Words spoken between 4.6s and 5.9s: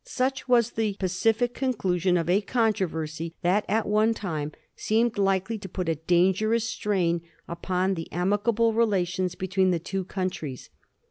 seemed likely to put